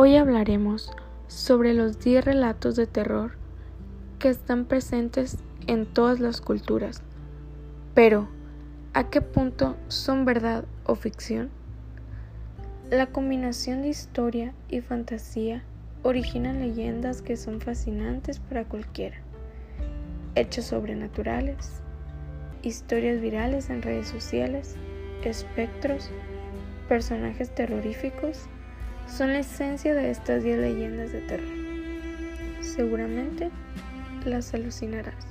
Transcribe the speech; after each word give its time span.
Hoy 0.00 0.14
hablaremos 0.14 0.92
sobre 1.26 1.74
los 1.74 1.98
10 1.98 2.24
relatos 2.24 2.76
de 2.76 2.86
terror 2.86 3.32
que 4.20 4.28
están 4.28 4.64
presentes 4.64 5.38
en 5.66 5.86
todas 5.86 6.20
las 6.20 6.40
culturas. 6.40 7.02
Pero, 7.94 8.28
¿a 8.94 9.10
qué 9.10 9.20
punto 9.22 9.74
son 9.88 10.24
verdad 10.24 10.66
o 10.84 10.94
ficción? 10.94 11.50
La 12.92 13.08
combinación 13.08 13.82
de 13.82 13.88
historia 13.88 14.54
y 14.68 14.82
fantasía 14.82 15.64
origina 16.04 16.52
leyendas 16.52 17.20
que 17.20 17.36
son 17.36 17.60
fascinantes 17.60 18.38
para 18.38 18.66
cualquiera. 18.66 19.16
Hechos 20.36 20.66
sobrenaturales, 20.66 21.82
historias 22.62 23.20
virales 23.20 23.68
en 23.68 23.82
redes 23.82 24.06
sociales, 24.06 24.76
espectros, 25.24 26.08
personajes 26.88 27.52
terroríficos, 27.52 28.48
son 29.08 29.32
la 29.32 29.40
esencia 29.40 29.94
de 29.94 30.10
estas 30.10 30.42
10 30.42 30.58
leyendas 30.58 31.12
de 31.12 31.20
terror. 31.22 31.48
Seguramente 32.60 33.50
las 34.24 34.52
alucinarás. 34.54 35.26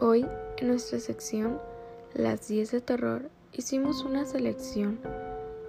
Hoy, 0.00 0.26
en 0.58 0.68
nuestra 0.68 0.98
sección 0.98 1.60
Las 2.14 2.48
10 2.48 2.70
de 2.72 2.80
terror, 2.80 3.30
hicimos 3.52 4.02
una 4.02 4.24
selección 4.24 4.98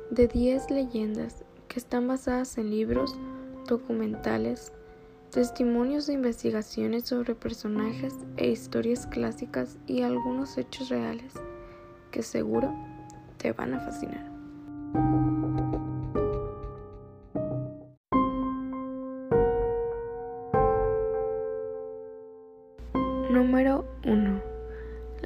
de 0.09 0.27
10 0.27 0.71
leyendas 0.71 1.43
que 1.67 1.79
están 1.79 2.07
basadas 2.07 2.57
en 2.57 2.71
libros, 2.71 3.15
documentales, 3.67 4.71
testimonios 5.29 6.07
de 6.07 6.13
investigaciones 6.13 7.05
sobre 7.05 7.35
personajes 7.35 8.15
e 8.37 8.49
historias 8.49 9.05
clásicas 9.05 9.77
y 9.85 10.01
algunos 10.01 10.57
hechos 10.57 10.89
reales 10.89 11.33
que 12.11 12.23
seguro 12.23 12.73
te 13.37 13.51
van 13.51 13.75
a 13.75 13.79
fascinar. 13.79 14.27
Número 23.29 23.85
1. 24.05 24.41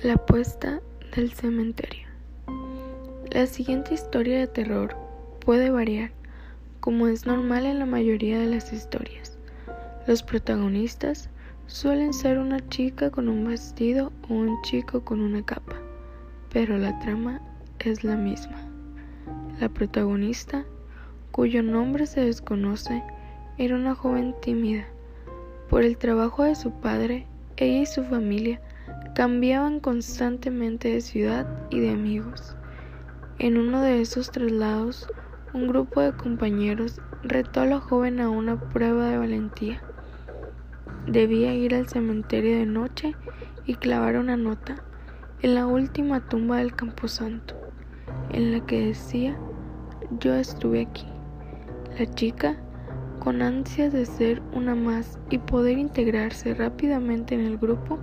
La 0.04 0.14
apuesta 0.16 0.82
del 1.16 1.32
cementerio. 1.32 2.08
La 3.32 3.48
siguiente 3.48 3.94
historia 3.94 4.38
de 4.40 4.48
terror 4.48 4.96
puede 5.40 5.70
variar, 5.70 6.12
como 6.82 7.08
es 7.08 7.26
normal 7.26 7.66
en 7.66 7.80
la 7.80 7.86
mayoría 7.86 8.38
de 8.40 8.48
las 8.48 8.74
historias. 8.74 9.33
Los 10.06 10.22
protagonistas 10.22 11.30
suelen 11.66 12.12
ser 12.12 12.38
una 12.38 12.60
chica 12.68 13.10
con 13.10 13.30
un 13.30 13.48
vestido 13.48 14.12
o 14.28 14.34
un 14.34 14.62
chico 14.64 15.06
con 15.06 15.22
una 15.22 15.46
capa, 15.46 15.78
pero 16.52 16.78
la 16.78 17.00
trama 17.00 17.40
es 17.80 18.04
la 18.04 18.18
misma. 18.18 18.58
La 19.62 19.70
protagonista, 19.70 20.66
cuyo 21.32 21.64
nombre 21.64 22.06
se 22.06 22.20
desconoce, 22.20 23.02
era 23.58 23.78
una 23.78 23.96
joven 23.96 24.36
tímida. 24.42 24.84
Por 25.70 25.84
el 25.84 25.98
trabajo 25.98 26.44
de 26.44 26.56
su 26.56 26.72
padre, 26.82 27.26
ella 27.56 27.84
y 27.84 27.86
su 27.86 28.04
familia 28.04 28.60
cambiaban 29.16 29.80
constantemente 29.80 30.90
de 30.90 31.00
ciudad 31.00 31.48
y 31.70 31.80
de 31.80 31.92
amigos. 31.92 32.58
En 33.40 33.58
uno 33.58 33.82
de 33.82 34.02
esos 34.02 34.32
traslados, 34.32 35.08
un 35.54 35.70
grupo 35.70 36.02
de 36.02 36.12
compañeros 36.12 37.00
retó 37.24 37.62
a 37.62 37.68
la 37.68 37.80
joven 37.80 38.20
a 38.20 38.30
una 38.30 38.60
prueba 38.70 39.08
de 39.08 39.18
valentía. 39.18 39.82
Debía 41.08 41.54
ir 41.54 41.76
al 41.76 41.88
cementerio 41.88 42.58
de 42.58 42.66
noche 42.66 43.14
y 43.66 43.76
clavar 43.76 44.18
una 44.18 44.38
nota 44.38 44.84
en 45.42 45.56
la 45.56 45.68
última 45.68 46.22
tumba 46.30 46.58
del 46.58 46.74
camposanto, 46.76 47.56
en 48.32 48.54
la 48.54 48.66
que 48.66 48.88
decía, 48.88 49.38
yo 50.20 50.34
estuve 50.34 50.82
aquí. 50.82 51.06
La 52.00 52.06
chica, 52.06 52.58
con 53.20 53.42
ansias 53.42 53.92
de 53.92 54.06
ser 54.06 54.42
una 54.54 54.76
más 54.76 55.20
y 55.30 55.40
poder 55.40 55.78
integrarse 55.78 56.54
rápidamente 56.54 57.36
en 57.36 57.42
el 57.42 57.58
grupo, 57.58 58.00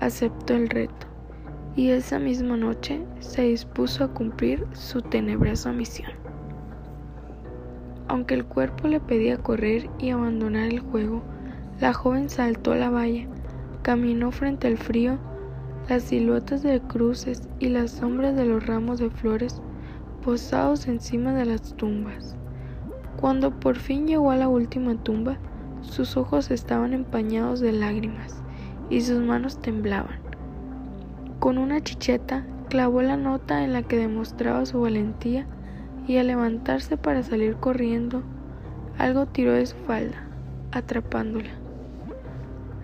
aceptó 0.00 0.54
el 0.54 0.70
reto 0.70 1.06
y 1.76 1.90
esa 1.90 2.18
misma 2.18 2.56
noche 2.56 3.04
se 3.20 3.42
dispuso 3.42 4.04
a 4.04 4.12
cumplir 4.12 4.66
su 4.72 5.02
tenebrosa 5.02 5.72
misión. 5.72 6.12
Aunque 8.08 8.34
el 8.34 8.44
cuerpo 8.44 8.88
le 8.88 8.98
pedía 8.98 9.36
correr 9.36 9.88
y 9.98 10.10
abandonar 10.10 10.70
el 10.70 10.80
juego, 10.80 11.22
la 11.80 11.94
joven 11.94 12.28
saltó 12.28 12.74
la 12.74 12.90
valla, 12.90 13.26
caminó 13.82 14.30
frente 14.32 14.66
al 14.66 14.76
frío, 14.76 15.18
las 15.88 16.02
siluetas 16.02 16.62
de 16.62 16.80
cruces 16.80 17.48
y 17.58 17.68
las 17.70 17.92
sombras 17.92 18.36
de 18.36 18.44
los 18.44 18.66
ramos 18.66 18.98
de 18.98 19.08
flores 19.08 19.62
posados 20.22 20.88
encima 20.88 21.32
de 21.32 21.46
las 21.46 21.74
tumbas. 21.76 22.36
Cuando 23.18 23.58
por 23.58 23.76
fin 23.76 24.06
llegó 24.06 24.30
a 24.30 24.36
la 24.36 24.48
última 24.48 24.94
tumba, 24.94 25.38
sus 25.80 26.18
ojos 26.18 26.50
estaban 26.50 26.92
empañados 26.92 27.60
de 27.60 27.72
lágrimas 27.72 28.42
y 28.90 29.00
sus 29.00 29.20
manos 29.20 29.60
temblaban. 29.60 30.20
Con 31.38 31.56
una 31.56 31.80
chicheta 31.80 32.44
clavó 32.68 33.00
la 33.00 33.16
nota 33.16 33.64
en 33.64 33.72
la 33.72 33.82
que 33.82 33.96
demostraba 33.96 34.66
su 34.66 34.82
valentía 34.82 35.46
y 36.06 36.18
al 36.18 36.26
levantarse 36.26 36.98
para 36.98 37.22
salir 37.22 37.56
corriendo, 37.56 38.22
algo 38.98 39.26
tiró 39.26 39.54
de 39.54 39.64
su 39.64 39.76
falda, 39.76 40.28
atrapándola. 40.72 41.59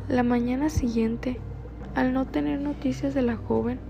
La 0.08 0.22
mañana 0.22 0.68
siguiente, 0.68 1.40
al 1.96 2.12
no 2.12 2.26
tener 2.26 2.60
noticias 2.60 3.12
de 3.12 3.22
la 3.22 3.34
joven, 3.34 3.80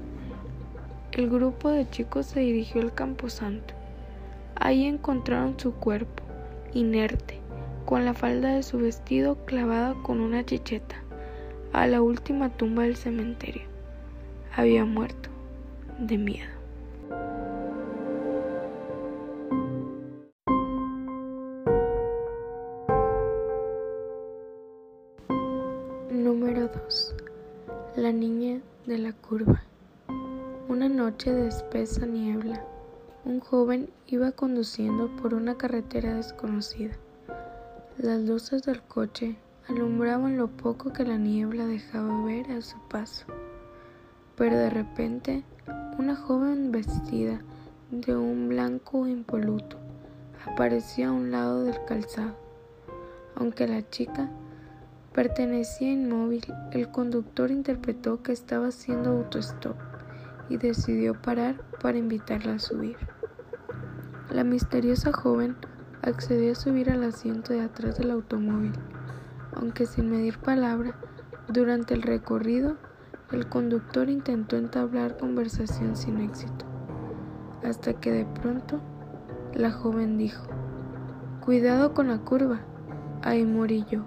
el 1.12 1.28
grupo 1.28 1.68
de 1.68 1.90
chicos 1.90 2.24
se 2.24 2.40
dirigió 2.40 2.80
al 2.80 2.94
camposanto. 2.94 3.74
Ahí 4.54 4.86
encontraron 4.86 5.60
su 5.60 5.74
cuerpo, 5.74 6.22
inerte, 6.72 7.38
con 7.84 8.06
la 8.06 8.14
falda 8.14 8.54
de 8.54 8.62
su 8.62 8.78
vestido 8.78 9.44
clavada 9.44 9.94
con 10.02 10.20
una 10.20 10.42
chicheta, 10.42 10.96
a 11.74 11.86
la 11.86 12.00
última 12.00 12.48
tumba 12.48 12.84
del 12.84 12.96
cementerio. 12.96 13.64
Había 14.56 14.86
muerto 14.86 15.28
de 15.98 16.16
miedo. 16.16 16.55
De 31.32 31.48
espesa 31.48 32.06
niebla, 32.06 32.64
un 33.24 33.40
joven 33.40 33.90
iba 34.06 34.32
conduciendo 34.32 35.14
por 35.16 35.34
una 35.34 35.56
carretera 35.56 36.14
desconocida. 36.14 36.94
Las 37.98 38.20
luces 38.20 38.62
del 38.62 38.82
coche 38.82 39.36
alumbraban 39.68 40.36
lo 40.36 40.48
poco 40.48 40.92
que 40.92 41.04
la 41.04 41.16
niebla 41.16 41.66
dejaba 41.66 42.24
ver 42.24 42.50
a 42.52 42.62
su 42.62 42.76
paso. 42.88 43.26
Pero 44.36 44.56
de 44.56 44.70
repente, 44.70 45.42
una 45.98 46.14
joven 46.14 46.70
vestida 46.70 47.40
de 47.90 48.16
un 48.16 48.48
blanco 48.48 49.06
impoluto 49.06 49.78
apareció 50.46 51.08
a 51.08 51.12
un 51.12 51.30
lado 51.30 51.64
del 51.64 51.84
calzado. 51.86 52.36
Aunque 53.34 53.66
la 53.66 53.88
chica 53.90 54.30
Pertenecía 55.16 55.92
inmóvil, 55.92 56.44
el 56.72 56.90
conductor 56.90 57.50
interpretó 57.50 58.22
que 58.22 58.32
estaba 58.32 58.68
haciendo 58.68 59.12
autostop 59.12 59.74
y 60.48 60.56
decidió 60.56 61.20
parar 61.20 61.56
para 61.80 61.98
invitarla 61.98 62.54
a 62.54 62.58
subir. 62.58 62.96
La 64.30 64.44
misteriosa 64.44 65.12
joven 65.12 65.56
accedió 66.02 66.52
a 66.52 66.56
subir 66.56 66.90
al 66.90 67.04
asiento 67.04 67.52
de 67.52 67.60
atrás 67.60 67.98
del 67.98 68.10
automóvil, 68.10 68.72
aunque 69.54 69.86
sin 69.86 70.10
medir 70.10 70.38
palabra, 70.38 70.94
durante 71.48 71.94
el 71.94 72.02
recorrido 72.02 72.76
el 73.32 73.48
conductor 73.48 74.08
intentó 74.08 74.56
entablar 74.56 75.16
conversación 75.16 75.96
sin 75.96 76.20
éxito, 76.20 76.64
hasta 77.64 77.94
que 77.94 78.12
de 78.12 78.24
pronto 78.24 78.80
la 79.52 79.72
joven 79.72 80.16
dijo, 80.16 80.46
Cuidado 81.44 81.92
con 81.92 82.08
la 82.08 82.18
curva, 82.18 82.60
ahí 83.22 83.44
morí 83.44 83.84
yo. 83.90 84.04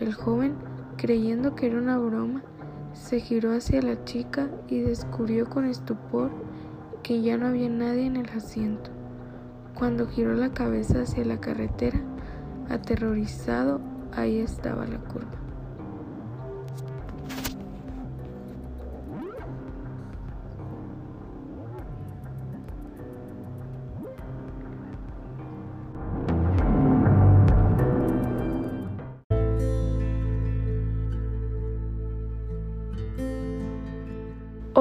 El 0.00 0.14
joven, 0.14 0.54
creyendo 0.96 1.54
que 1.54 1.66
era 1.66 1.78
una 1.78 1.98
broma, 1.98 2.42
se 2.96 3.20
giró 3.20 3.52
hacia 3.52 3.82
la 3.82 4.04
chica 4.04 4.48
y 4.68 4.80
descubrió 4.80 5.48
con 5.48 5.64
estupor 5.66 6.30
que 7.02 7.22
ya 7.22 7.36
no 7.36 7.46
había 7.46 7.68
nadie 7.68 8.06
en 8.06 8.16
el 8.16 8.28
asiento. 8.30 8.90
Cuando 9.74 10.08
giró 10.08 10.34
la 10.34 10.52
cabeza 10.52 11.02
hacia 11.02 11.24
la 11.24 11.38
carretera, 11.38 12.00
aterrorizado, 12.68 13.80
ahí 14.12 14.38
estaba 14.38 14.86
la 14.86 14.98
curva. 14.98 15.45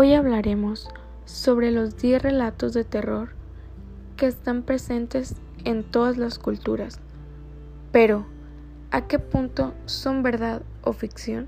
Hoy 0.06 0.14
hablaremos 0.14 0.88
sobre 1.26 1.72
los 1.72 1.98
10 1.98 2.22
relatos 2.22 2.74
de 2.74 2.84
terror 2.84 3.30
que 4.18 4.28
están 4.28 4.62
presentes 4.62 5.34
en 5.64 5.84
todas 5.84 6.18
las 6.18 6.38
culturas. 6.38 7.00
Pero, 7.92 8.28
¿a 8.92 9.08
qué 9.08 9.18
punto 9.18 9.74
son 9.88 10.22
verdad 10.22 10.62
o 10.84 10.94
ficción? 10.94 11.48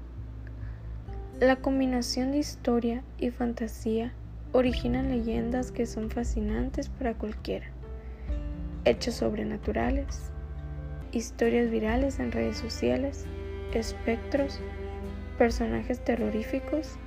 La 1.40 1.58
combinación 1.58 2.32
de 2.32 2.40
historia 2.40 3.04
y 3.20 3.30
fantasía 3.30 4.12
origina 4.54 5.04
leyendas 5.04 5.72
que 5.72 5.86
son 5.86 6.10
fascinantes 6.10 6.90
para 6.90 7.14
cualquiera. 7.14 7.68
Hechos 8.86 9.14
sobrenaturales, 9.14 10.32
historias 11.12 11.70
virales 11.70 12.18
en 12.18 12.32
redes 12.32 12.58
sociales, 12.58 13.28
espectros, 13.72 14.60
personajes 15.38 16.04
terroríficos, 16.04 16.98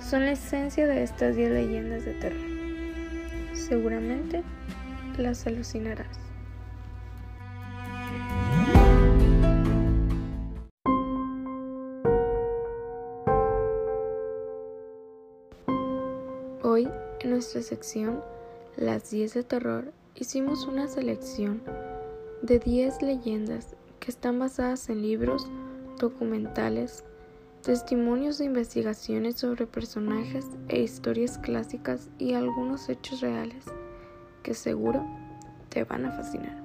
son 0.00 0.24
la 0.24 0.32
esencia 0.32 0.86
de 0.86 1.02
estas 1.02 1.36
10 1.36 1.50
leyendas 1.50 2.04
de 2.04 2.14
terror. 2.14 2.40
Seguramente 3.52 4.42
las 5.18 5.46
alucinarás. 5.46 6.18
Hoy, 16.62 16.88
en 17.20 17.30
nuestra 17.30 17.62
sección 17.62 18.22
Las 18.76 19.10
10 19.10 19.34
de 19.34 19.42
terror, 19.42 19.92
hicimos 20.14 20.66
una 20.66 20.88
selección 20.88 21.62
de 22.42 22.58
10 22.58 23.02
leyendas 23.02 23.76
que 23.98 24.10
están 24.10 24.38
basadas 24.38 24.88
en 24.88 25.02
libros, 25.02 25.46
documentales, 25.98 27.04
testimonios 27.62 28.38
de 28.38 28.46
investigaciones 28.46 29.36
sobre 29.36 29.66
personajes 29.66 30.46
e 30.68 30.80
historias 30.80 31.38
clásicas 31.38 32.08
y 32.18 32.32
algunos 32.32 32.88
hechos 32.88 33.20
reales 33.20 33.64
que 34.42 34.54
seguro 34.54 35.04
te 35.68 35.84
van 35.84 36.06
a 36.06 36.12
fascinar. 36.12 36.60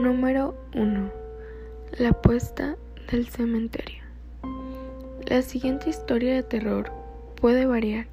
Número 0.00 0.54
1. 0.74 1.10
La 1.98 2.12
puesta 2.12 2.76
del 3.10 3.28
cementerio. 3.28 4.04
La 5.26 5.42
siguiente 5.42 5.90
historia 5.90 6.34
de 6.34 6.42
terror 6.44 6.92
puede 7.40 7.66
variar, 7.66 8.06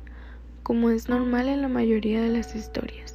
como 0.63 0.89
es 0.89 1.07
normal 1.07 1.47
en 1.47 1.61
la 1.61 1.67
mayoría 1.67 2.21
de 2.21 2.29
las 2.29 2.55
historias. 2.55 3.14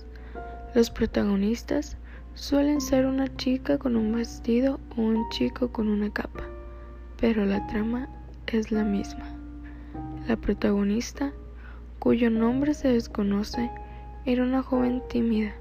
Los 0.72 0.88
protagonistas 0.88 1.96
suelen 2.34 2.80
ser 2.80 3.04
una 3.04 3.26
chica 3.36 3.76
con 3.76 3.96
un 3.96 4.12
vestido 4.12 4.78
o 4.96 5.00
un 5.00 5.28
chico 5.30 5.72
con 5.72 5.88
una 5.88 6.12
capa, 6.12 6.44
pero 7.18 7.44
la 7.44 7.66
trama 7.66 8.08
es 8.46 8.70
la 8.70 8.84
misma. 8.84 9.24
La 10.28 10.36
protagonista, 10.36 11.32
cuyo 11.98 12.30
nombre 12.30 12.74
se 12.74 12.86
desconoce, 12.86 13.68
era 14.24 14.44
una 14.44 14.62
joven 14.62 15.02
tímida. 15.08 15.52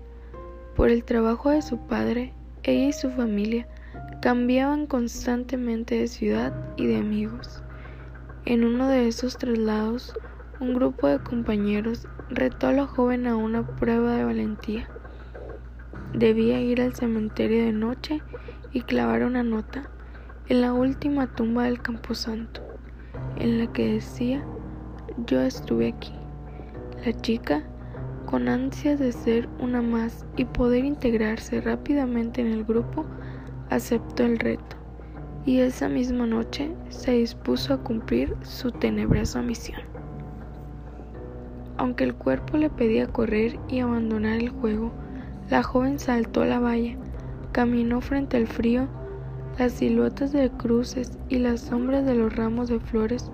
Por 0.76 0.90
el 0.90 1.04
trabajo 1.04 1.50
de 1.50 1.64
su 1.64 1.80
padre, 1.80 2.34
ella 2.62 2.90
y 2.90 2.94
su 2.94 3.10
familia 3.10 3.68
cambiaban 4.22 4.86
constantemente 4.86 5.96
de 5.96 6.08
ciudad 6.08 6.54
y 6.78 6.86
de 6.86 6.98
amigos. 6.98 7.64
En 8.46 8.64
uno 8.64 8.88
de 8.88 9.08
esos 9.08 9.40
traslados, 9.40 10.14
un 10.60 10.76
grupo 10.76 11.08
de 11.08 11.18
compañeros 11.18 12.08
retó 12.30 12.68
a 12.68 12.74
la 12.74 12.86
joven 12.86 13.26
a 13.26 13.36
una 13.36 13.66
prueba 13.76 14.16
de 14.16 14.24
valentía. 14.24 14.88
Debía 16.14 16.60
ir 16.60 16.82
al 16.82 16.96
cementerio 16.96 17.66
de 17.66 17.72
noche 17.72 18.22
y 18.72 18.82
clavar 18.82 19.24
una 19.24 19.44
nota 19.44 19.90
en 20.48 20.62
la 20.62 20.74
última 20.74 21.28
tumba 21.36 21.66
del 21.66 21.82
camposanto, 21.82 22.62
en 23.38 23.60
la 23.60 23.72
que 23.72 23.94
decía, 23.94 24.44
yo 25.28 25.40
estuve 25.42 25.90
aquí. 25.90 26.14
La 27.06 27.14
chica, 27.14 27.64
con 28.26 28.48
ansias 28.48 29.00
de 29.00 29.12
ser 29.12 29.48
una 29.60 29.82
más 29.82 30.26
y 30.36 30.46
poder 30.46 30.84
integrarse 30.86 31.62
rápidamente 31.62 32.42
en 32.42 32.48
el 32.48 32.64
grupo, 32.64 33.06
aceptó 33.70 34.24
el 34.24 34.40
reto 34.40 34.78
y 35.46 35.60
esa 35.60 35.88
misma 35.90 36.26
noche 36.26 36.72
se 36.90 37.12
dispuso 37.12 37.74
a 37.74 37.84
cumplir 37.84 38.36
su 38.42 38.72
tenebrosa 38.72 39.42
misión. 39.42 39.82
Aunque 41.78 42.04
el 42.04 42.14
cuerpo 42.14 42.58
le 42.58 42.70
pedía 42.70 43.08
correr 43.08 43.58
y 43.70 43.80
abandonar 43.80 44.40
el 44.40 44.50
juego, 44.50 44.92
la 45.50 45.63
joven 45.63 45.98
saltó 45.98 46.46
la 46.46 46.60
valla, 46.60 46.96
caminó 47.51 48.01
frente 48.01 48.38
al 48.38 48.48
frío, 48.48 48.88
las 49.57 49.74
siluetas 49.74 50.31
de 50.31 50.51
cruces 50.51 51.18
y 51.28 51.40
las 51.40 51.62
sombras 51.62 52.06
de 52.06 52.13
los 52.13 52.36
ramos 52.36 52.69
de 52.69 52.80
flores 52.80 53.31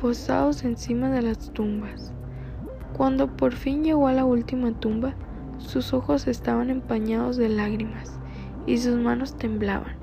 posados 0.00 0.64
encima 0.64 1.10
de 1.10 1.22
las 1.22 1.52
tumbas. 1.52 2.12
Cuando 2.94 3.36
por 3.36 3.52
fin 3.52 3.82
llegó 3.82 4.06
a 4.06 4.12
la 4.12 4.24
última 4.24 4.72
tumba, 4.72 5.14
sus 5.58 5.94
ojos 5.94 6.28
estaban 6.28 6.68
empañados 6.68 7.38
de 7.38 7.48
lágrimas 7.48 8.20
y 8.66 8.76
sus 8.76 8.96
manos 8.96 9.36
temblaban. 9.36 9.96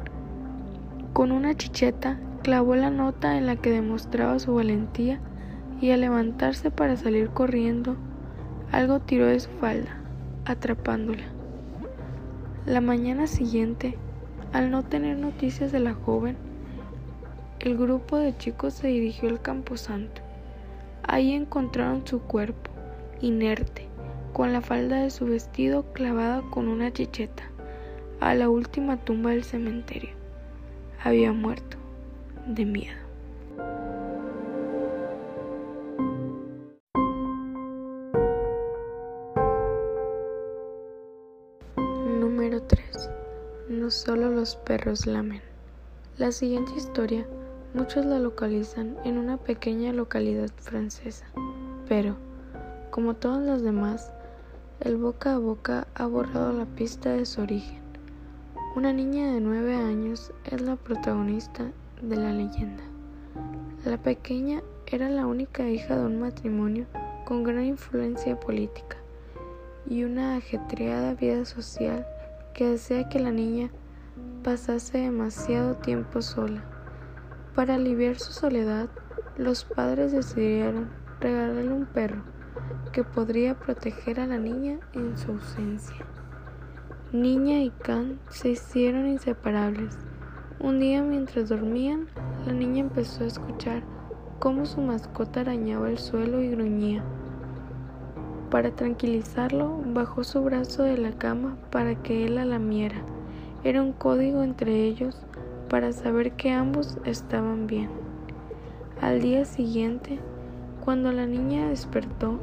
Con 1.13 1.31
una 1.31 1.53
chicheta 1.53 2.19
clavó 2.41 2.75
la 2.75 2.89
nota 2.89 3.37
en 3.37 3.45
la 3.45 3.55
que 3.57 3.69
demostraba 3.69 4.39
su 4.39 4.55
valentía 4.55 5.21
y 5.79 5.91
al 5.91 6.01
levantarse 6.01 6.71
para 6.71 6.97
salir 6.97 7.29
corriendo, 7.29 7.95
algo 8.71 8.99
tiró 8.99 9.27
de 9.27 9.39
su 9.39 9.49
falda, 9.51 9.97
atrapándola. 10.45 11.23
La 12.65 12.79
mañana 12.79 13.27
siguiente, 13.27 13.97
al 14.53 14.71
no 14.71 14.83
tener 14.83 15.17
noticias 15.17 15.73
de 15.73 15.81
la 15.81 15.93
joven, 15.93 16.37
el 17.59 17.77
grupo 17.77 18.15
de 18.15 18.37
chicos 18.37 18.73
se 18.75 18.87
dirigió 18.87 19.27
al 19.27 19.41
camposanto. 19.41 20.21
Ahí 21.05 21.33
encontraron 21.33 22.07
su 22.07 22.21
cuerpo, 22.21 22.71
inerte, 23.19 23.89
con 24.31 24.53
la 24.53 24.61
falda 24.61 25.03
de 25.03 25.09
su 25.09 25.25
vestido 25.25 25.91
clavada 25.91 26.41
con 26.51 26.69
una 26.69 26.93
chicheta, 26.93 27.43
a 28.21 28.33
la 28.33 28.47
última 28.47 28.95
tumba 28.95 29.31
del 29.31 29.43
cementerio. 29.43 30.11
Había 31.03 31.33
muerto 31.33 31.75
de 32.47 32.63
miedo. 32.63 33.02
Solo 43.89 44.31
los 44.31 44.55
perros 44.55 45.05
lamen. 45.05 45.41
La 46.17 46.31
siguiente 46.31 46.71
historia 46.77 47.27
muchos 47.73 48.05
la 48.05 48.17
localizan 48.17 48.95
en 49.03 49.17
una 49.17 49.35
pequeña 49.35 49.91
localidad 49.91 50.49
francesa, 50.55 51.25
pero, 51.89 52.15
como 52.91 53.15
todas 53.15 53.43
las 53.43 53.61
demás, 53.61 54.13
el 54.79 54.95
boca 54.95 55.33
a 55.33 55.37
boca 55.37 55.87
ha 55.95 56.05
borrado 56.05 56.53
la 56.53 56.65
pista 56.65 57.11
de 57.11 57.25
su 57.25 57.41
origen. 57.41 57.81
Una 58.75 58.93
niña 58.93 59.33
de 59.33 59.41
nueve 59.41 59.75
años 59.75 60.31
es 60.45 60.61
la 60.61 60.77
protagonista 60.77 61.69
de 62.01 62.15
la 62.15 62.31
leyenda. 62.31 62.83
La 63.83 63.97
pequeña 63.97 64.63
era 64.87 65.09
la 65.09 65.27
única 65.27 65.67
hija 65.67 65.97
de 65.97 66.05
un 66.05 66.21
matrimonio 66.21 66.85
con 67.25 67.43
gran 67.43 67.65
influencia 67.65 68.39
política 68.39 68.97
y 69.85 70.05
una 70.05 70.37
ajetreada 70.37 71.15
vida 71.15 71.43
social 71.43 72.07
que 72.53 72.73
hacía 72.73 73.09
que 73.09 73.19
la 73.19 73.31
niña 73.31 73.71
pasase 74.43 74.99
demasiado 74.99 75.75
tiempo 75.75 76.21
sola. 76.21 76.63
Para 77.55 77.75
aliviar 77.75 78.17
su 78.19 78.31
soledad, 78.31 78.89
los 79.37 79.63
padres 79.63 80.11
decidieron 80.11 80.89
regalarle 81.19 81.73
un 81.73 81.85
perro 81.85 82.23
que 82.91 83.03
podría 83.03 83.57
proteger 83.57 84.19
a 84.19 84.27
la 84.27 84.37
niña 84.37 84.79
en 84.93 85.17
su 85.17 85.31
ausencia. 85.31 86.05
Niña 87.11 87.59
y 87.61 87.69
Can 87.69 88.19
se 88.29 88.49
hicieron 88.49 89.07
inseparables. 89.07 89.97
Un 90.59 90.79
día 90.79 91.03
mientras 91.03 91.49
dormían, 91.49 92.07
la 92.45 92.53
niña 92.53 92.81
empezó 92.81 93.23
a 93.23 93.27
escuchar 93.27 93.83
cómo 94.39 94.65
su 94.65 94.81
mascota 94.81 95.41
arañaba 95.41 95.89
el 95.89 95.97
suelo 95.97 96.41
y 96.41 96.49
gruñía. 96.49 97.03
Para 98.53 98.69
tranquilizarlo, 98.69 99.81
bajó 99.83 100.23
su 100.23 100.43
brazo 100.43 100.83
de 100.83 100.95
la 100.99 101.11
cama 101.13 101.57
para 101.71 101.95
que 101.95 102.27
él 102.27 102.35
la 102.35 102.45
lamiera. 102.45 102.97
Era 103.63 103.81
un 103.81 103.93
código 103.93 104.43
entre 104.43 104.83
ellos 104.83 105.25
para 105.71 105.91
saber 105.91 106.33
que 106.33 106.51
ambos 106.51 106.99
estaban 107.03 107.65
bien. 107.65 107.89
Al 109.01 109.21
día 109.21 109.45
siguiente, 109.45 110.19
cuando 110.85 111.11
la 111.11 111.25
niña 111.25 111.67
despertó, 111.67 112.39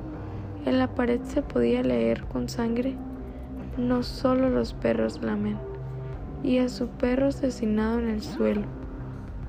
en 0.67 0.81
la 0.81 0.97
pared 0.97 1.21
se 1.23 1.43
podía 1.43 1.85
leer 1.85 2.25
con 2.25 2.49
sangre, 2.49 2.97
no 3.79 4.02
solo 4.02 4.50
los 4.50 4.75
perros 4.75 5.23
lamen, 5.23 5.59
y 6.43 6.59
a 6.59 6.69
su 6.69 6.88
perro 6.88 7.29
asesinado 7.29 8.00
en 8.00 8.09
el 8.09 8.23
suelo. 8.23 8.62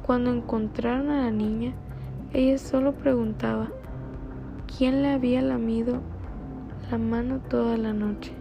Cuando 0.06 0.32
encontraron 0.32 1.10
a 1.10 1.24
la 1.24 1.32
niña, 1.32 1.74
ella 2.34 2.60
solo 2.60 2.94
preguntaba 2.94 3.72
quién 4.78 5.02
le 5.02 5.10
había 5.10 5.42
lamido 5.42 6.02
la 6.92 6.98
mano 6.98 7.40
toda 7.50 7.78
la 7.78 7.94
noche. 7.94 8.34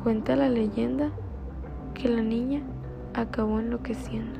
Cuenta 0.00 0.36
la 0.36 0.48
leyenda 0.48 1.10
que 1.94 2.08
la 2.08 2.22
niña 2.22 2.62
acabó 3.12 3.58
enloqueciendo. 3.58 4.38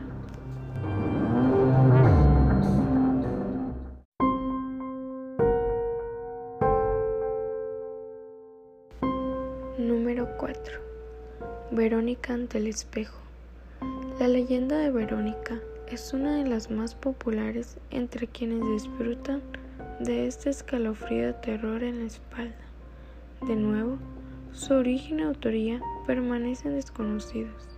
Número 9.76 10.28
4. 10.38 10.74
Verónica 11.72 12.34
ante 12.34 12.58
el 12.58 12.68
espejo. 12.68 13.18
La 14.20 14.28
leyenda 14.28 14.78
de 14.78 14.92
Verónica 14.92 15.58
es 15.88 16.12
una 16.12 16.36
de 16.36 16.48
las 16.48 16.70
más 16.70 16.94
populares 16.94 17.76
entre 17.90 18.28
quienes 18.28 18.60
disfrutan 18.70 19.42
de 19.98 20.28
este 20.28 20.50
escalofrío 20.50 21.34
terror 21.34 21.82
en 21.82 21.98
la 21.98 22.06
espalda. 22.06 22.69
De 23.46 23.56
nuevo, 23.56 23.98
su 24.52 24.74
origen 24.74 25.20
y 25.20 25.22
autoría 25.22 25.80
permanecen 26.06 26.74
desconocidos. 26.74 27.68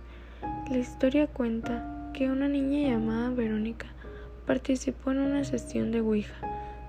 La 0.69 0.77
historia 0.77 1.27
cuenta 1.27 2.11
que 2.13 2.29
una 2.29 2.47
niña 2.47 2.89
llamada 2.89 3.29
Verónica 3.29 3.87
participó 4.45 5.11
en 5.11 5.19
una 5.19 5.43
sesión 5.43 5.91
de 5.91 6.01
Ouija 6.01 6.35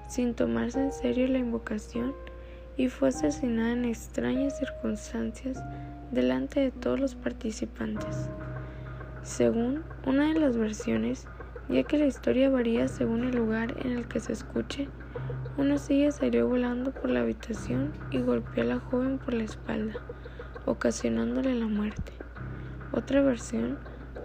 sin 0.08 0.34
tomarse 0.34 0.80
en 0.80 0.92
serio 0.92 1.26
la 1.28 1.38
invocación 1.38 2.14
y 2.76 2.88
fue 2.88 3.08
asesinada 3.08 3.72
en 3.72 3.84
extrañas 3.84 4.58
circunstancias 4.58 5.62
delante 6.10 6.60
de 6.60 6.70
todos 6.70 6.98
los 6.98 7.14
participantes. 7.14 8.28
Según 9.22 9.82
una 10.06 10.32
de 10.32 10.40
las 10.40 10.56
versiones, 10.56 11.26
ya 11.68 11.82
que 11.84 11.98
la 11.98 12.06
historia 12.06 12.50
varía 12.50 12.88
según 12.88 13.24
el 13.24 13.36
lugar 13.36 13.74
en 13.84 13.92
el 13.92 14.06
que 14.06 14.20
se 14.20 14.32
escuche, 14.32 14.88
una 15.56 15.78
silla 15.78 16.10
salió 16.10 16.48
volando 16.48 16.90
por 16.90 17.10
la 17.10 17.20
habitación 17.20 17.92
y 18.10 18.18
golpeó 18.18 18.64
a 18.64 18.66
la 18.66 18.78
joven 18.80 19.18
por 19.18 19.34
la 19.34 19.44
espalda, 19.44 19.94
ocasionándole 20.66 21.54
la 21.54 21.66
muerte. 21.66 22.12
Otra 22.92 23.22
versión 23.22 23.78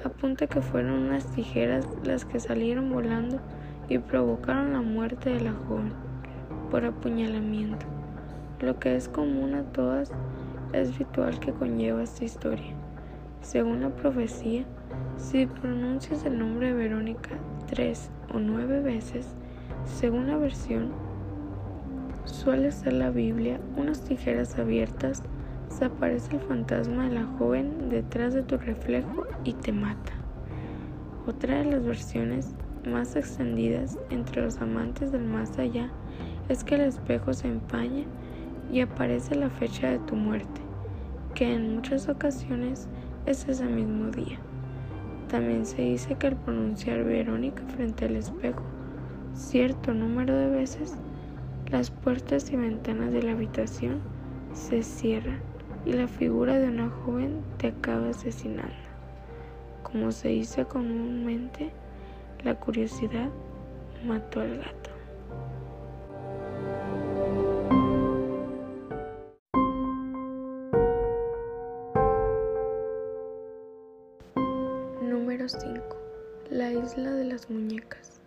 apunta 0.03 0.47
que 0.47 0.61
fueron 0.61 0.93
unas 0.93 1.25
tijeras 1.31 1.87
las 2.03 2.25
que 2.25 2.39
salieron 2.39 2.91
volando 2.91 3.39
y 3.89 3.99
provocaron 3.99 4.73
la 4.73 4.81
muerte 4.81 5.29
de 5.29 5.41
la 5.41 5.53
joven 5.53 5.93
por 6.69 6.85
apuñalamiento. 6.85 7.85
Lo 8.59 8.79
que 8.79 8.95
es 8.95 9.07
común 9.07 9.53
a 9.55 9.63
todas 9.63 10.11
es 10.73 10.97
ritual 10.97 11.39
que 11.39 11.53
conlleva 11.53 12.03
esta 12.03 12.25
historia. 12.25 12.75
Según 13.41 13.81
la 13.81 13.89
profecía, 13.89 14.65
si 15.17 15.45
pronuncias 15.45 16.25
el 16.25 16.37
nombre 16.37 16.67
de 16.67 16.73
Verónica 16.73 17.31
tres 17.67 18.09
o 18.33 18.39
nueve 18.39 18.81
veces, 18.81 19.27
según 19.85 20.27
la 20.27 20.37
versión, 20.37 20.91
suele 22.29 22.71
ser 22.71 22.93
la 22.93 23.09
Biblia 23.09 23.59
unas 23.75 24.01
tijeras 24.01 24.57
abiertas, 24.57 25.23
se 25.69 25.85
aparece 25.85 26.35
el 26.35 26.41
fantasma 26.41 27.07
de 27.07 27.15
la 27.15 27.25
joven 27.37 27.89
detrás 27.89 28.33
de 28.33 28.43
tu 28.43 28.57
reflejo 28.57 29.25
y 29.43 29.53
te 29.53 29.71
mata. 29.71 30.13
Otra 31.27 31.59
de 31.59 31.65
las 31.65 31.83
versiones 31.83 32.55
más 32.89 33.15
extendidas 33.15 33.97
entre 34.09 34.41
los 34.41 34.59
amantes 34.61 35.11
del 35.11 35.25
más 35.25 35.57
allá 35.59 35.89
es 36.47 36.63
que 36.63 36.75
el 36.75 36.81
espejo 36.81 37.33
se 37.33 37.47
empaña 37.47 38.05
y 38.71 38.81
aparece 38.81 39.35
la 39.35 39.49
fecha 39.49 39.89
de 39.89 39.99
tu 39.99 40.15
muerte, 40.15 40.61
que 41.35 41.53
en 41.53 41.75
muchas 41.75 42.07
ocasiones 42.09 42.87
es 43.25 43.47
ese 43.47 43.65
mismo 43.65 44.09
día. 44.11 44.39
También 45.27 45.65
se 45.65 45.81
dice 45.81 46.15
que 46.15 46.27
al 46.27 46.37
pronunciar 46.37 47.03
Verónica 47.03 47.63
frente 47.75 48.05
al 48.05 48.15
espejo 48.15 48.63
cierto 49.33 49.93
número 49.93 50.35
de 50.35 50.49
veces, 50.49 50.95
las 51.71 51.91
puertas 51.91 52.51
y 52.51 52.55
ventanas 52.55 53.11
de 53.11 53.21
la 53.21 53.33
habitación 53.33 54.01
se 54.53 54.81
cierran 54.81 55.39
y 55.85 55.93
la 55.93 56.07
figura 56.07 56.57
de 56.57 56.67
una 56.67 56.89
joven 56.89 57.41
te 57.57 57.67
acaba 57.67 58.09
asesinando. 58.09 58.73
Como 59.83 60.11
se 60.11 60.29
dice 60.29 60.65
comúnmente, 60.65 61.71
la 62.43 62.55
curiosidad 62.55 63.29
mató 64.03 64.41
al 64.41 64.57
gato. 64.57 64.89
Número 75.01 75.47
5. 75.47 75.81
La 76.49 76.71
isla 76.71 77.11
de 77.11 77.25
las 77.25 77.49
muñecas. 77.49 78.18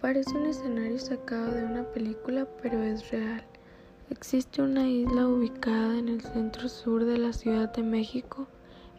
Parece 0.00 0.34
un 0.34 0.46
escenario 0.46 0.98
sacado 0.98 1.52
de 1.52 1.62
una 1.62 1.82
película, 1.84 2.46
pero 2.62 2.82
es 2.82 3.10
real. 3.10 3.44
Existe 4.08 4.62
una 4.62 4.88
isla 4.88 5.28
ubicada 5.28 5.98
en 5.98 6.08
el 6.08 6.22
centro 6.22 6.70
sur 6.70 7.04
de 7.04 7.18
la 7.18 7.34
Ciudad 7.34 7.70
de 7.74 7.82
México 7.82 8.46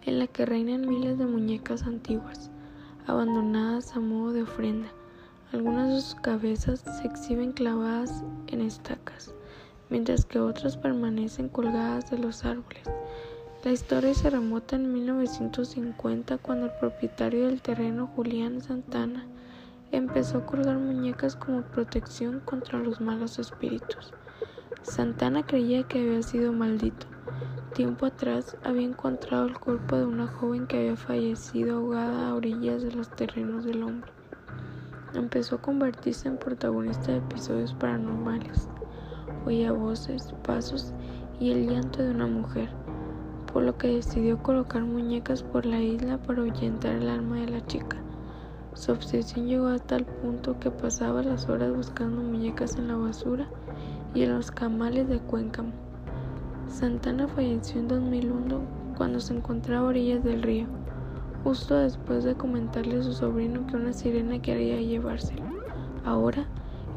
en 0.06 0.20
la 0.20 0.28
que 0.28 0.46
reinan 0.46 0.88
miles 0.88 1.18
de 1.18 1.26
muñecas 1.26 1.82
antiguas, 1.84 2.52
abandonadas 3.08 3.96
a 3.96 4.00
modo 4.00 4.32
de 4.34 4.44
ofrenda. 4.44 4.90
Algunas 5.52 5.90
de 5.90 6.02
sus 6.02 6.16
cabezas 6.22 6.82
se 6.82 7.08
exhiben 7.08 7.52
clavadas 7.54 8.24
en 8.46 8.62
estacas, 8.62 9.34
mientras 9.90 10.24
que 10.26 10.40
otras 10.40 10.78
permanecen 10.78 11.50
colgadas 11.50 12.12
de 12.12 12.20
los 12.20 12.46
árboles. 12.46 12.84
La 13.64 13.72
historia 13.72 14.14
se 14.14 14.30
remota 14.30 14.76
en 14.76 14.94
1950 14.94 16.38
cuando 16.38 16.68
el 16.68 16.74
propietario 16.80 17.48
del 17.48 17.64
terreno, 17.64 18.06
Julián 18.16 18.62
Santana, 18.62 19.26
empezó 19.92 20.40
a 20.40 20.46
colgar 20.46 20.78
muñecas 20.78 21.36
como 21.36 21.62
protección 21.62 22.40
contra 22.42 22.80
los 22.80 23.02
malos 23.02 23.40
espíritus. 23.40 24.14
Santana 24.82 25.44
creía 25.44 25.84
que 25.84 26.00
había 26.02 26.24
sido 26.24 26.54
maldito. 26.54 27.08
Tiempo 27.74 28.06
atrás 28.06 28.58
había 28.64 28.88
encontrado 28.88 29.46
el 29.46 29.58
cuerpo 29.58 29.96
de 29.96 30.06
una 30.06 30.28
joven 30.28 30.68
que 30.68 30.78
había 30.78 30.96
fallecido 30.96 31.78
ahogada 31.78 32.30
a 32.30 32.36
orillas 32.36 32.82
de 32.82 32.92
los 32.92 33.10
terrenos 33.10 33.64
del 33.66 33.84
hombre. 33.84 34.12
Empezó 35.14 35.56
a 35.56 35.62
convertirse 35.62 36.28
en 36.28 36.38
protagonista 36.38 37.12
de 37.12 37.18
episodios 37.20 37.74
paranormales. 37.74 38.68
Oía 39.46 39.72
voces, 39.72 40.34
pasos 40.44 40.94
y 41.40 41.52
el 41.52 41.70
llanto 41.70 42.02
de 42.02 42.12
una 42.12 42.28
mujer 42.28 42.70
por 43.52 43.64
lo 43.64 43.78
que 43.78 43.88
decidió 43.88 44.42
colocar 44.42 44.84
muñecas 44.84 45.44
por 45.44 45.66
la 45.66 45.82
isla 45.82 46.18
para 46.18 46.42
ahuyentar 46.42 46.96
el 46.96 47.10
alma 47.10 47.38
de 47.38 47.50
la 47.50 47.66
chica. 47.68 48.01
Su 48.74 48.94
obsesión 48.94 49.48
llegó 49.48 49.68
a 49.68 49.80
tal 49.80 50.06
punto 50.06 50.60
que 50.60 50.72
pasaba 50.72 51.22
las 51.24 51.50
horas 51.50 51.76
buscando 51.76 52.22
muñecas 52.22 52.78
en 52.78 52.88
la 52.88 52.96
basura 52.96 53.48
y 54.14 54.24
en 54.24 54.34
los 54.34 54.50
camales 54.50 55.10
de 55.10 55.20
Cuéncamo. 55.20 55.74
Santana 56.68 57.28
falleció 57.28 57.82
en 57.82 57.90
2001 57.90 58.62
cuando 58.98 59.20
se 59.20 59.36
encontraba 59.36 59.88
a 59.88 59.90
orillas 59.90 60.24
del 60.24 60.42
río, 60.42 60.68
justo 61.44 61.76
después 61.76 62.24
de 62.24 62.36
comentarle 62.36 63.00
a 63.00 63.04
su 63.04 63.14
sobrino 63.14 63.68
que 63.68 63.76
una 63.76 63.92
sirena 63.92 64.42
quería 64.42 64.80
llevárselo. 64.80 65.44
Ahora, 66.06 66.46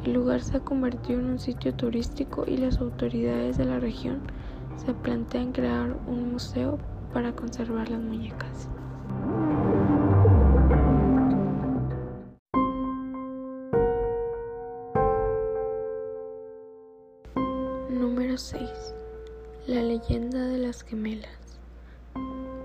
el 0.04 0.12
lugar 0.12 0.42
se 0.42 0.58
ha 0.58 0.60
convertido 0.60 1.18
en 1.18 1.26
un 1.26 1.38
sitio 1.38 1.74
turístico 1.74 2.44
y 2.46 2.56
las 2.56 2.78
autoridades 2.78 3.58
de 3.58 3.64
la 3.64 3.80
región 3.80 4.20
se 4.76 4.94
plantean 4.94 5.52
crear 5.52 5.96
un 6.06 6.32
museo 6.32 6.78
para 7.12 7.32
conservar 7.32 7.90
las 7.90 8.00
muñecas. 8.00 8.68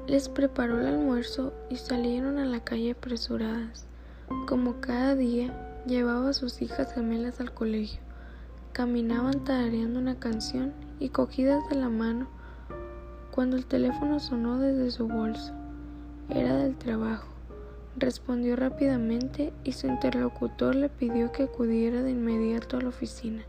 Les 0.09 0.27
preparó 0.27 0.79
el 0.79 0.87
almuerzo 0.87 1.53
y 1.69 1.75
salieron 1.75 2.39
a 2.39 2.45
la 2.45 2.61
calle 2.61 2.93
apresuradas. 2.93 3.85
Como 4.47 4.81
cada 4.81 5.13
día, 5.13 5.53
llevaba 5.85 6.31
a 6.31 6.33
sus 6.33 6.63
hijas 6.63 6.95
gemelas 6.95 7.39
al 7.39 7.53
colegio. 7.53 7.99
Caminaban 8.73 9.43
tarareando 9.43 9.99
una 9.99 10.15
canción 10.15 10.73
y 10.99 11.09
cogidas 11.09 11.61
de 11.69 11.75
la 11.75 11.89
mano 11.89 12.27
cuando 13.29 13.55
el 13.55 13.67
teléfono 13.67 14.19
sonó 14.19 14.57
desde 14.57 14.89
su 14.89 15.07
bolso. 15.07 15.53
Era 16.27 16.55
del 16.55 16.75
trabajo. 16.75 17.27
Respondió 17.95 18.55
rápidamente 18.55 19.53
y 19.63 19.73
su 19.73 19.85
interlocutor 19.85 20.73
le 20.73 20.89
pidió 20.89 21.31
que 21.31 21.43
acudiera 21.43 22.01
de 22.01 22.09
inmediato 22.09 22.77
a 22.77 22.81
la 22.81 22.89
oficina. 22.89 23.43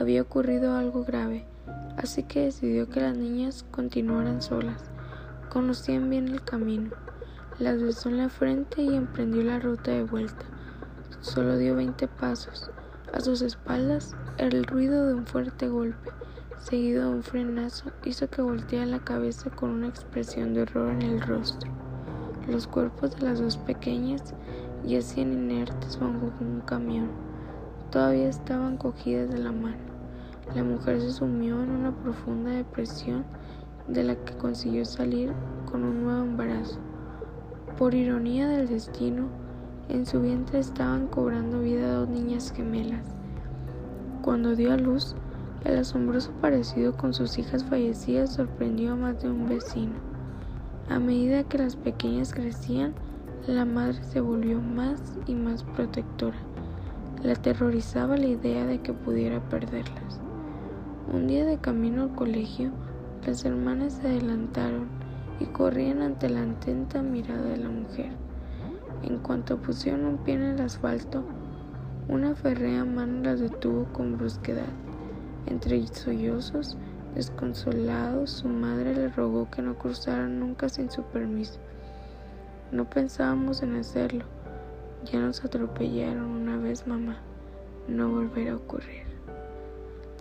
Había 0.00 0.22
ocurrido 0.22 0.74
algo 0.74 1.04
grave, 1.04 1.44
así 1.96 2.24
que 2.24 2.46
decidió 2.46 2.90
que 2.90 3.00
las 3.00 3.16
niñas 3.16 3.64
continuaran 3.70 4.42
solas. 4.42 4.95
Conocían 5.48 6.10
bien 6.10 6.28
el 6.28 6.42
camino. 6.42 6.90
Las 7.58 7.82
besó 7.82 8.08
en 8.08 8.18
la 8.18 8.28
frente 8.28 8.82
y 8.82 8.94
emprendió 8.94 9.42
la 9.42 9.58
ruta 9.58 9.90
de 9.90 10.04
vuelta. 10.04 10.44
Solo 11.20 11.56
dio 11.56 11.76
veinte 11.76 12.08
pasos. 12.08 12.70
A 13.12 13.20
sus 13.20 13.42
espaldas, 13.42 14.14
el 14.38 14.64
ruido 14.64 15.06
de 15.06 15.14
un 15.14 15.26
fuerte 15.26 15.68
golpe 15.68 16.10
seguido 16.58 17.08
de 17.08 17.16
un 17.16 17.22
frenazo, 17.22 17.92
hizo 18.04 18.28
que 18.28 18.42
volteara 18.42 18.86
la 18.86 18.98
cabeza 18.98 19.50
con 19.50 19.70
una 19.70 19.88
expresión 19.88 20.54
de 20.54 20.62
horror 20.62 20.90
en 20.90 21.02
el 21.02 21.20
rostro. 21.20 21.70
Los 22.48 22.66
cuerpos 22.66 23.14
de 23.16 23.22
las 23.22 23.40
dos 23.40 23.56
pequeñas 23.56 24.34
yacían 24.84 25.32
inertes 25.32 25.98
bajo 25.98 26.32
un 26.40 26.60
camión. 26.60 27.10
Todavía 27.90 28.28
estaban 28.28 28.76
cogidas 28.78 29.30
de 29.30 29.38
la 29.38 29.52
mano. 29.52 29.76
La 30.54 30.62
mujer 30.64 31.00
se 31.00 31.12
sumió 31.12 31.62
en 31.62 31.70
una 31.70 31.92
profunda 31.92 32.50
depresión 32.50 33.24
de 33.88 34.04
la 34.04 34.16
que 34.16 34.36
consiguió 34.36 34.84
salir 34.84 35.32
con 35.70 35.84
un 35.84 36.04
nuevo 36.04 36.22
embarazo. 36.22 36.78
Por 37.78 37.94
ironía 37.94 38.48
del 38.48 38.68
destino, 38.68 39.28
en 39.88 40.06
su 40.06 40.20
vientre 40.20 40.58
estaban 40.58 41.06
cobrando 41.06 41.60
vida 41.60 41.92
dos 41.92 42.08
niñas 42.08 42.52
gemelas. 42.52 43.06
Cuando 44.22 44.56
dio 44.56 44.72
a 44.72 44.76
luz, 44.76 45.14
el 45.64 45.78
asombroso 45.78 46.32
parecido 46.40 46.96
con 46.96 47.14
sus 47.14 47.38
hijas 47.38 47.64
fallecidas 47.64 48.34
sorprendió 48.34 48.92
a 48.92 48.96
más 48.96 49.22
de 49.22 49.30
un 49.30 49.48
vecino. 49.48 49.94
A 50.88 50.98
medida 50.98 51.44
que 51.44 51.58
las 51.58 51.76
pequeñas 51.76 52.32
crecían, 52.32 52.94
la 53.46 53.64
madre 53.64 54.02
se 54.02 54.20
volvió 54.20 54.60
más 54.60 55.00
y 55.26 55.34
más 55.34 55.62
protectora. 55.62 56.36
Le 57.22 57.32
aterrorizaba 57.32 58.16
la 58.16 58.26
idea 58.26 58.64
de 58.66 58.80
que 58.80 58.92
pudiera 58.92 59.40
perderlas. 59.48 60.20
Un 61.12 61.26
día 61.28 61.44
de 61.44 61.58
camino 61.58 62.02
al 62.02 62.14
colegio, 62.14 62.70
las 63.24 63.44
hermanas 63.44 63.94
se 63.94 64.08
adelantaron 64.08 64.88
y 65.40 65.46
corrían 65.46 66.02
ante 66.02 66.28
la 66.28 66.42
atenta 66.42 67.02
mirada 67.02 67.42
de 67.42 67.56
la 67.56 67.68
mujer. 67.68 68.10
En 69.02 69.18
cuanto 69.18 69.58
pusieron 69.58 70.04
un 70.04 70.18
pie 70.18 70.34
en 70.34 70.42
el 70.42 70.60
asfalto, 70.60 71.24
una 72.08 72.34
férrea 72.34 72.84
mano 72.84 73.22
las 73.22 73.40
detuvo 73.40 73.84
con 73.92 74.16
brusquedad. 74.16 74.68
Entre 75.46 75.86
sollozos, 75.88 76.76
desconsolados, 77.14 78.30
su 78.30 78.48
madre 78.48 78.94
le 78.94 79.08
rogó 79.08 79.50
que 79.50 79.62
no 79.62 79.76
cruzaran 79.76 80.38
nunca 80.40 80.68
sin 80.68 80.90
su 80.90 81.02
permiso. 81.02 81.58
No 82.72 82.88
pensábamos 82.88 83.62
en 83.62 83.76
hacerlo. 83.76 84.24
Ya 85.04 85.20
nos 85.20 85.44
atropellaron 85.44 86.24
una 86.24 86.56
vez, 86.56 86.86
mamá. 86.86 87.18
No 87.86 88.10
volverá 88.10 88.52
a 88.52 88.56
ocurrir. 88.56 89.04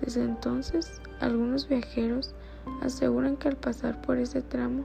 Desde 0.01 0.23
entonces, 0.23 1.01
algunos 1.19 1.67
viajeros 1.67 2.35
aseguran 2.81 3.37
que 3.37 3.47
al 3.47 3.55
pasar 3.55 4.01
por 4.01 4.17
ese 4.17 4.41
tramo, 4.41 4.83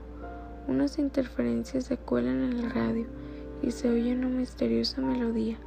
unas 0.67 0.99
interferencias 0.99 1.85
se 1.85 1.97
cuelan 1.97 2.43
en 2.43 2.59
el 2.59 2.71
radio 2.71 3.05
y 3.61 3.71
se 3.71 3.89
oye 3.89 4.15
una 4.15 4.27
misteriosa 4.27 5.01
melodía, 5.01 5.57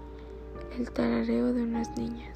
el 0.78 0.90
tarareo 0.90 1.52
de 1.52 1.62
unas 1.62 1.96
niñas. 1.96 2.33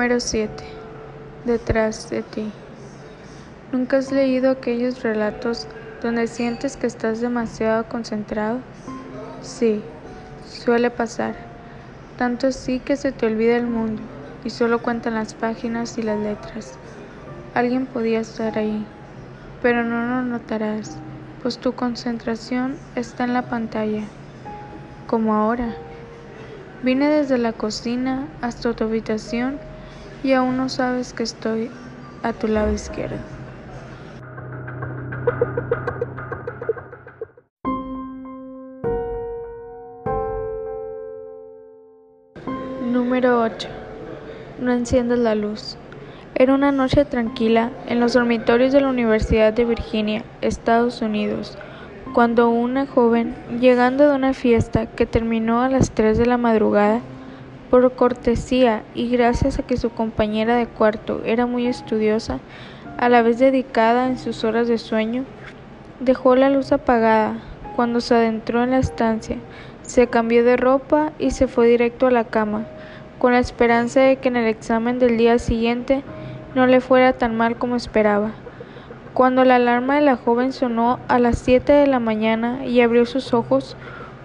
Número 0.00 0.18
7. 0.18 0.64
Detrás 1.44 2.08
de 2.08 2.22
ti. 2.22 2.50
¿Nunca 3.70 3.98
has 3.98 4.10
leído 4.10 4.50
aquellos 4.50 5.02
relatos 5.02 5.66
donde 6.00 6.26
sientes 6.26 6.78
que 6.78 6.86
estás 6.86 7.20
demasiado 7.20 7.84
concentrado? 7.86 8.60
Sí, 9.42 9.82
suele 10.48 10.90
pasar. 10.90 11.34
Tanto 12.16 12.46
así 12.46 12.80
que 12.80 12.96
se 12.96 13.12
te 13.12 13.26
olvida 13.26 13.58
el 13.58 13.66
mundo 13.66 14.00
y 14.42 14.48
solo 14.48 14.80
cuentan 14.80 15.16
las 15.16 15.34
páginas 15.34 15.98
y 15.98 16.02
las 16.02 16.18
letras. 16.18 16.78
Alguien 17.52 17.84
podía 17.84 18.20
estar 18.20 18.56
ahí, 18.56 18.86
pero 19.60 19.84
no 19.84 20.06
lo 20.06 20.22
notarás, 20.22 20.96
pues 21.42 21.58
tu 21.58 21.74
concentración 21.74 22.78
está 22.96 23.24
en 23.24 23.34
la 23.34 23.50
pantalla, 23.50 24.04
como 25.06 25.34
ahora. 25.34 25.74
Vine 26.82 27.10
desde 27.10 27.36
la 27.36 27.52
cocina 27.52 28.28
hasta 28.40 28.72
tu 28.72 28.84
habitación 28.84 29.60
y 30.22 30.32
aún 30.32 30.56
no 30.56 30.68
sabes 30.68 31.12
que 31.12 31.22
estoy 31.22 31.70
a 32.22 32.32
tu 32.32 32.48
lado 32.48 32.72
izquierdo. 32.72 33.16
Número 42.92 43.42
8. 43.42 43.68
No 44.60 44.72
enciendas 44.72 45.18
la 45.18 45.34
luz. 45.34 45.76
Era 46.34 46.54
una 46.54 46.72
noche 46.72 47.04
tranquila 47.04 47.70
en 47.86 48.00
los 48.00 48.14
dormitorios 48.14 48.72
de 48.72 48.80
la 48.80 48.88
Universidad 48.88 49.52
de 49.52 49.64
Virginia, 49.64 50.24
Estados 50.40 51.02
Unidos, 51.02 51.58
cuando 52.14 52.48
una 52.48 52.86
joven, 52.86 53.34
llegando 53.60 54.08
de 54.08 54.14
una 54.14 54.32
fiesta 54.32 54.86
que 54.86 55.06
terminó 55.06 55.60
a 55.60 55.68
las 55.68 55.90
3 55.90 56.16
de 56.18 56.26
la 56.26 56.38
madrugada, 56.38 57.00
por 57.70 57.92
cortesía 57.92 58.82
y 58.94 59.08
gracias 59.08 59.58
a 59.58 59.62
que 59.62 59.76
su 59.76 59.90
compañera 59.90 60.56
de 60.56 60.66
cuarto 60.66 61.22
era 61.24 61.46
muy 61.46 61.66
estudiosa, 61.66 62.40
a 62.98 63.08
la 63.08 63.22
vez 63.22 63.38
dedicada 63.38 64.08
en 64.08 64.18
sus 64.18 64.44
horas 64.44 64.68
de 64.68 64.76
sueño, 64.76 65.24
dejó 66.00 66.34
la 66.34 66.50
luz 66.50 66.72
apagada 66.72 67.38
cuando 67.76 68.00
se 68.00 68.14
adentró 68.14 68.62
en 68.62 68.72
la 68.72 68.78
estancia, 68.78 69.36
se 69.82 70.08
cambió 70.08 70.44
de 70.44 70.56
ropa 70.56 71.12
y 71.18 71.30
se 71.30 71.46
fue 71.46 71.68
directo 71.68 72.08
a 72.08 72.10
la 72.10 72.24
cama, 72.24 72.66
con 73.18 73.32
la 73.32 73.38
esperanza 73.38 74.00
de 74.00 74.16
que 74.16 74.28
en 74.28 74.36
el 74.36 74.46
examen 74.46 74.98
del 74.98 75.16
día 75.16 75.38
siguiente 75.38 76.02
no 76.54 76.66
le 76.66 76.80
fuera 76.80 77.12
tan 77.12 77.36
mal 77.36 77.56
como 77.56 77.76
esperaba. 77.76 78.32
Cuando 79.14 79.44
la 79.44 79.56
alarma 79.56 79.96
de 79.96 80.02
la 80.02 80.16
joven 80.16 80.52
sonó 80.52 80.98
a 81.08 81.18
las 81.18 81.38
siete 81.38 81.72
de 81.72 81.86
la 81.86 82.00
mañana 82.00 82.64
y 82.64 82.80
abrió 82.80 83.06
sus 83.06 83.34
ojos, 83.34 83.76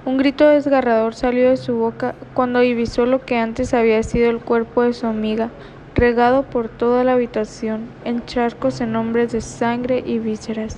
un 0.05 0.17
grito 0.17 0.47
desgarrador 0.47 1.15
salió 1.15 1.49
de 1.49 1.57
su 1.57 1.75
boca 1.77 2.13
cuando 2.35 2.59
divisó 2.59 3.07
lo 3.07 3.25
que 3.25 3.37
antes 3.37 3.73
había 3.73 4.03
sido 4.03 4.29
el 4.29 4.37
cuerpo 4.37 4.83
de 4.83 4.93
su 4.93 5.07
amiga, 5.07 5.49
regado 5.95 6.43
por 6.43 6.69
toda 6.69 7.03
la 7.03 7.13
habitación, 7.13 7.87
en 8.03 8.23
charcos 8.25 8.81
en 8.81 8.95
hombres 8.95 9.31
de 9.31 9.41
sangre 9.41 10.03
y 10.05 10.19
vísceras. 10.19 10.77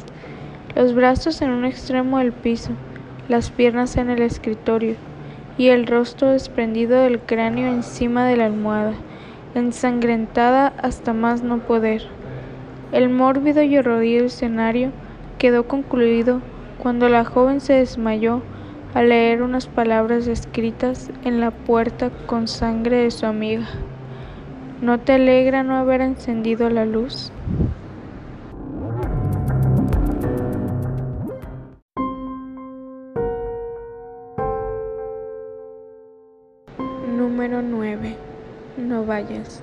Los 0.76 0.94
brazos 0.94 1.42
en 1.42 1.50
un 1.50 1.66
extremo 1.66 2.20
del 2.20 2.32
piso, 2.32 2.72
las 3.28 3.52
piernas 3.52 3.98
en 3.98 4.10
el 4.10 4.22
escritorio 4.22 4.96
y 5.58 5.68
el 5.68 5.88
rostro 5.88 6.30
desprendido 6.30 7.02
del 7.02 7.20
cráneo 7.20 7.68
encima 7.68 8.26
de 8.26 8.38
la 8.38 8.46
almohada, 8.46 8.94
ensangrentada 9.56 10.72
hasta 10.82 11.12
más 11.12 11.44
no 11.44 11.58
poder. 11.60 12.04
El 12.94 13.10
mórbido 13.10 13.62
y 13.62 13.78
horrorido 13.78 14.26
escenario 14.26 14.92
quedó 15.38 15.68
concluido 15.68 16.40
cuando 16.82 17.10
la 17.10 17.26
joven 17.26 17.60
se 17.60 17.74
desmayó 17.74 18.42
a 18.98 19.04
leer 19.04 19.44
unas 19.44 19.68
palabras 19.68 20.26
escritas 20.26 21.12
en 21.24 21.40
la 21.40 21.52
puerta 21.52 22.10
con 22.26 22.48
sangre 22.48 23.04
de 23.04 23.12
su 23.12 23.28
amiga. 23.28 23.68
¿No 24.82 25.00
te 25.00 25.14
alegra 25.14 25.62
no 25.62 25.76
haber 25.76 26.02
encendido 26.02 26.68
la 26.72 26.84
luz? 26.84 27.32
Número 37.16 37.62
9. 37.62 38.16
No 38.78 39.06
vayas. 39.06 39.62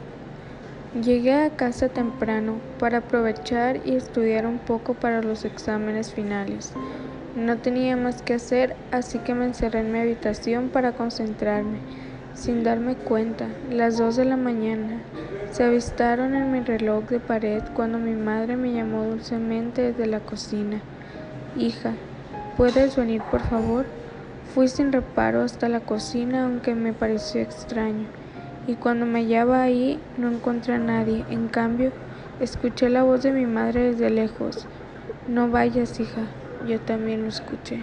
Llegué 1.02 1.34
a 1.34 1.50
casa 1.56 1.88
temprano 1.88 2.58
para 2.78 2.98
aprovechar 2.98 3.80
y 3.84 3.96
estudiar 3.96 4.46
un 4.46 4.58
poco 4.58 4.94
para 4.94 5.22
los 5.22 5.44
exámenes 5.44 6.14
finales. 6.14 6.72
No 7.36 7.56
tenía 7.58 7.96
más 7.96 8.22
que 8.22 8.34
hacer, 8.34 8.76
así 8.92 9.18
que 9.18 9.34
me 9.34 9.44
encerré 9.44 9.80
en 9.80 9.90
mi 9.90 9.98
habitación 9.98 10.68
para 10.68 10.92
concentrarme. 10.92 11.78
Sin 12.32 12.62
darme 12.62 12.94
cuenta, 12.94 13.48
las 13.72 13.98
dos 13.98 14.14
de 14.14 14.24
la 14.24 14.36
mañana 14.36 15.00
se 15.50 15.64
avistaron 15.64 16.36
en 16.36 16.52
mi 16.52 16.60
reloj 16.60 17.04
de 17.06 17.18
pared 17.18 17.62
cuando 17.74 17.98
mi 17.98 18.12
madre 18.12 18.56
me 18.56 18.72
llamó 18.72 19.02
dulcemente 19.02 19.82
desde 19.82 20.06
la 20.06 20.20
cocina. 20.20 20.80
Hija, 21.56 21.94
¿puedes 22.56 22.94
venir 22.94 23.20
por 23.28 23.40
favor? 23.40 23.84
Fui 24.54 24.68
sin 24.68 24.92
reparo 24.92 25.42
hasta 25.42 25.68
la 25.68 25.80
cocina, 25.80 26.44
aunque 26.44 26.76
me 26.76 26.92
pareció 26.92 27.40
extraño, 27.40 28.06
y 28.68 28.74
cuando 28.74 29.06
me 29.06 29.20
hallaba 29.20 29.62
ahí 29.62 29.98
no 30.18 30.30
encontré 30.30 30.74
a 30.74 30.78
nadie. 30.78 31.24
En 31.30 31.48
cambio, 31.48 31.90
escuché 32.38 32.90
la 32.90 33.02
voz 33.02 33.24
de 33.24 33.32
mi 33.32 33.46
madre 33.46 33.90
desde 33.90 34.10
lejos. 34.10 34.68
No 35.26 35.48
vayas, 35.48 35.98
hija, 35.98 36.22
yo 36.66 36.80
también 36.80 37.22
lo 37.22 37.28
escuché. 37.28 37.80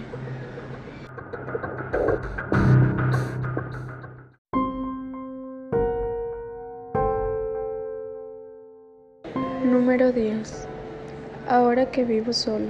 Número 9.64 10.12
10. 10.12 10.66
Ahora 11.48 11.90
que 11.90 12.04
vivo 12.04 12.32
solo. 12.32 12.66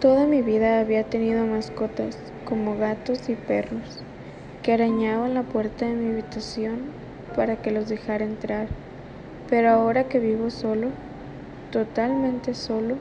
Toda 0.00 0.26
mi 0.26 0.42
vida 0.42 0.80
había 0.80 1.04
tenido 1.04 1.46
mascotas, 1.46 2.18
como 2.44 2.76
gatos 2.76 3.28
y 3.28 3.34
perros, 3.34 4.02
que 4.62 4.74
arañaban 4.74 5.34
la 5.34 5.42
puerta 5.42 5.86
de 5.86 5.94
mi 5.94 6.12
habitación 6.12 6.80
para 7.34 7.56
que 7.56 7.70
los 7.70 7.88
dejara 7.88 8.24
entrar. 8.24 8.68
Pero 9.48 9.70
ahora 9.70 10.04
que 10.04 10.18
vivo 10.18 10.50
solo, 10.50 10.88
totalmente 11.70 12.54
solo, 12.54 12.96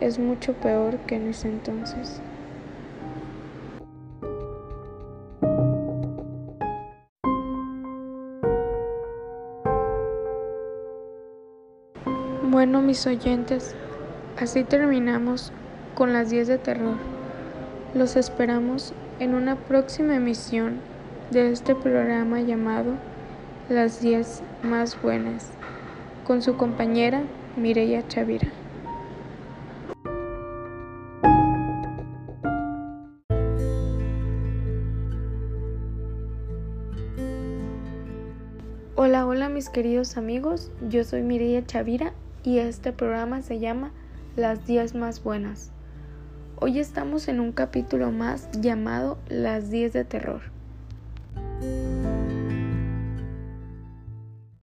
es 0.00 0.18
mucho 0.18 0.54
peor 0.54 0.98
que 1.00 1.16
en 1.16 1.28
ese 1.28 1.48
entonces. 1.48 2.20
Bueno, 12.50 12.82
mis 12.82 13.06
oyentes, 13.06 13.74
así 14.38 14.64
terminamos 14.64 15.52
con 15.94 16.12
las 16.12 16.30
10 16.30 16.48
de 16.48 16.58
terror. 16.58 16.96
Los 17.94 18.16
esperamos 18.16 18.92
en 19.18 19.34
una 19.34 19.56
próxima 19.56 20.16
emisión 20.16 20.80
de 21.30 21.52
este 21.52 21.74
programa 21.74 22.40
llamado 22.40 22.94
Las 23.68 24.00
10 24.00 24.42
más 24.62 25.00
buenas, 25.00 25.50
con 26.26 26.42
su 26.42 26.56
compañera 26.56 27.22
Mireya 27.56 28.06
Chavira. 28.08 28.48
Mis 39.60 39.68
queridos 39.68 40.16
amigos, 40.16 40.72
yo 40.88 41.04
soy 41.04 41.20
Mireya 41.20 41.66
Chavira 41.66 42.14
y 42.42 42.60
este 42.60 42.94
programa 42.94 43.42
se 43.42 43.58
llama 43.58 43.92
Las 44.34 44.66
10 44.66 44.94
más 44.94 45.22
buenas. 45.22 45.70
Hoy 46.56 46.78
estamos 46.78 47.28
en 47.28 47.40
un 47.40 47.52
capítulo 47.52 48.10
más 48.10 48.48
llamado 48.52 49.18
Las 49.28 49.70
10 49.70 49.92
de 49.92 50.04
terror. 50.06 50.59